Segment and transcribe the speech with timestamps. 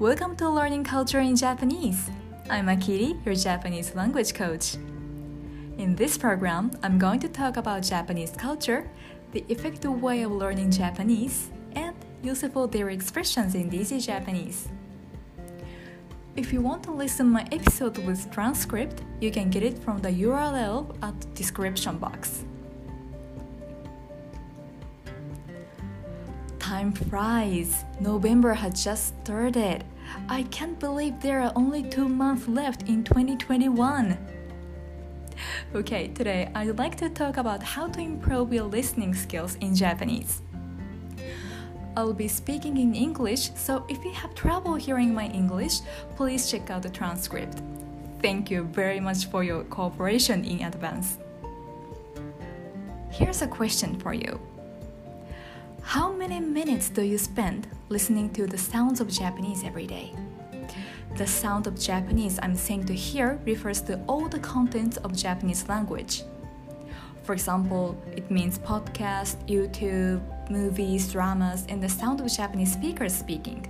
[0.00, 2.08] Welcome to Learning Culture in Japanese.
[2.48, 4.76] I'm Akiri, your Japanese language coach.
[5.76, 8.90] In this program, I'm going to talk about Japanese culture,
[9.32, 14.68] the effective way of learning Japanese, and useful daily expressions in easy Japanese.
[16.34, 20.08] If you want to listen my episode with transcript, you can get it from the
[20.08, 22.46] URL at description box.
[26.80, 27.84] Time flies.
[28.00, 29.84] November has just started.
[30.30, 34.16] I can't believe there are only two months left in 2021.
[35.74, 40.40] Okay, today I'd like to talk about how to improve your listening skills in Japanese.
[41.98, 45.80] I'll be speaking in English, so if you have trouble hearing my English,
[46.16, 47.60] please check out the transcript.
[48.22, 51.18] Thank you very much for your cooperation in advance.
[53.10, 54.40] Here's a question for you
[55.82, 60.12] How many minutes do you spend listening to the sounds of Japanese every day?
[61.16, 65.68] The sound of Japanese I'm saying to hear refers to all the contents of Japanese
[65.68, 66.22] language.
[67.24, 70.20] For example, it means podcast, YouTube,
[70.50, 73.66] movies, dramas, and the sound of Japanese speakers speaking.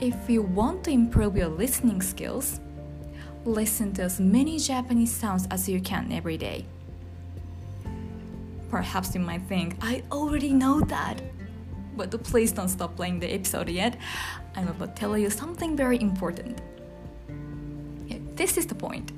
[0.00, 2.60] If you want to improve your listening skills,
[3.44, 6.66] listen to as many Japanese sounds as you can every day.
[8.72, 11.20] Perhaps you might think, I already know that.
[11.94, 13.98] But please don't stop playing the episode yet.
[14.56, 16.62] I'm about to tell you something very important.
[18.34, 19.12] This is the point.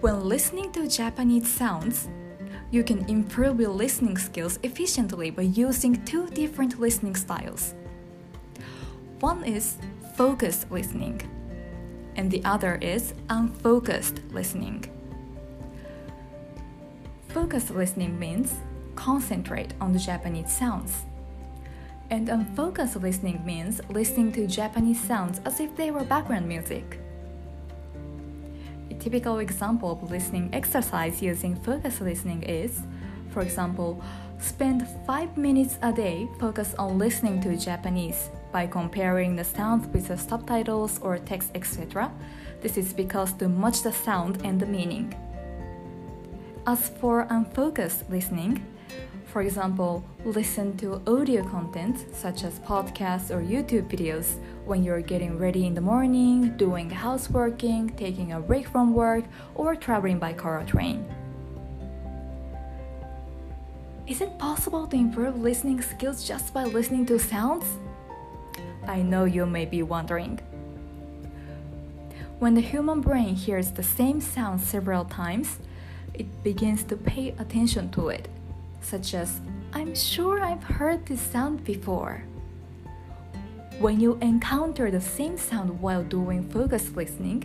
[0.00, 2.08] When listening to Japanese sounds,
[2.70, 7.74] you can improve your listening skills efficiently by using two different listening styles.
[9.20, 9.76] One is
[10.16, 11.20] focused listening,
[12.16, 14.86] and the other is unfocused listening.
[17.32, 18.54] Focused listening means
[18.96, 21.04] concentrate on the Japanese sounds.
[22.10, 26.98] And unfocused listening means listening to Japanese sounds as if they were background music
[28.90, 32.82] A typical example of listening exercise using focused listening is,
[33.30, 34.02] for example,
[34.40, 40.08] spend 5 minutes a day focused on listening to Japanese by comparing the sounds with
[40.08, 42.10] the subtitles or text, etc.
[42.60, 45.14] This is because to match the sound and the meaning.
[46.70, 48.64] As for unfocused listening,
[49.26, 55.36] for example, listen to audio content such as podcasts or YouTube videos when you're getting
[55.36, 59.24] ready in the morning, doing houseworking, taking a break from work,
[59.56, 61.04] or traveling by car or train.
[64.06, 67.66] Is it possible to improve listening skills just by listening to sounds?
[68.86, 70.38] I know you may be wondering.
[72.38, 75.58] When the human brain hears the same sound several times,
[76.20, 78.28] it begins to pay attention to it
[78.82, 79.40] such as,
[79.72, 82.24] I'm sure I've heard this sound before.
[83.78, 87.44] When you encounter the same sound while doing focus listening,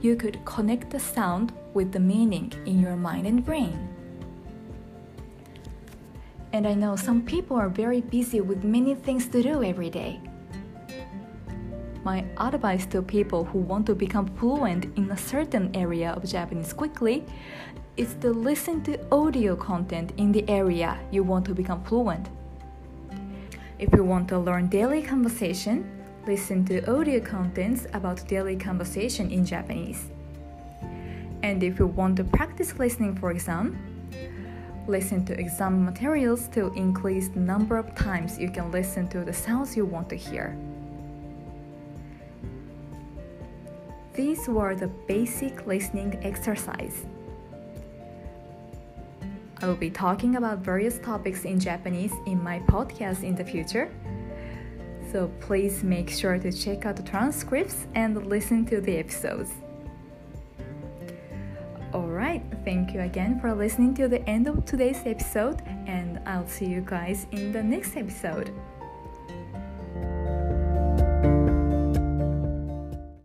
[0.00, 3.88] you could connect the sound with the meaning in your mind and brain.
[6.52, 10.20] And I know some people are very busy with many things to do every day.
[12.08, 16.72] My advice to people who want to become fluent in a certain area of Japanese
[16.72, 17.22] quickly
[17.98, 22.30] is to listen to audio content in the area you want to become fluent.
[23.78, 25.76] If you want to learn daily conversation,
[26.26, 30.08] listen to audio contents about daily conversation in Japanese.
[31.42, 33.76] And if you want to practice listening for exam,
[34.86, 39.34] listen to exam materials to increase the number of times you can listen to the
[39.34, 40.56] sounds you want to hear.
[44.18, 47.06] These were the basic listening exercise.
[49.62, 53.92] I will be talking about various topics in Japanese in my podcast in the future.
[55.12, 59.52] So please make sure to check out the transcripts and listen to the episodes.
[61.94, 66.66] Alright, thank you again for listening to the end of today's episode, and I'll see
[66.66, 68.50] you guys in the next episode.